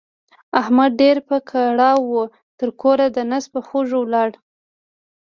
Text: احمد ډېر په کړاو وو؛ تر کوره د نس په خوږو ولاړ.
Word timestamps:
احمد 0.61 0.91
ډېر 1.01 1.17
په 1.29 1.37
کړاو 1.49 1.99
وو؛ 2.09 2.23
تر 2.59 2.69
کوره 2.81 3.05
د 3.11 3.17
نس 3.29 3.45
په 3.53 3.59
خوږو 3.67 3.97
ولاړ. 4.01 4.29